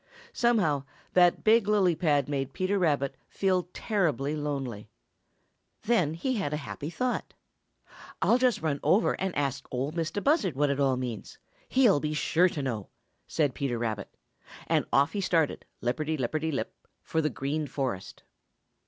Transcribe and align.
Somehow 0.33 0.83
that 1.13 1.43
big 1.43 1.67
lily 1.67 1.93
pad 1.93 2.27
made 2.27 2.53
Peter 2.53 2.79
Rabbit 2.79 3.13
feel 3.29 3.69
terribly 3.71 4.35
lonely. 4.35 4.89
Then 5.83 6.15
he 6.15 6.33
had 6.37 6.53
a 6.53 6.57
happy 6.65 6.89
thought. 6.89 7.35
"I'll 8.19 8.39
just 8.39 8.63
run 8.63 8.79
over 8.81 9.13
and 9.21 9.35
ask 9.35 9.67
Ol' 9.69 9.91
Mistah 9.91 10.19
Buzzard 10.21 10.55
what 10.55 10.71
it 10.71 10.79
all 10.79 10.97
means; 10.97 11.37
he'll 11.69 11.99
be 11.99 12.15
sure 12.15 12.49
to 12.49 12.63
know," 12.63 12.89
said 13.27 13.53
Peter 13.53 13.77
Rabbit, 13.77 14.09
and 14.65 14.85
off 14.91 15.13
he 15.13 15.21
started, 15.21 15.65
lipperty 15.83 16.17
lipperty 16.17 16.51
lip, 16.51 16.73
for 17.03 17.21
the 17.21 17.29
Green 17.29 17.67
Forest. 17.67 18.23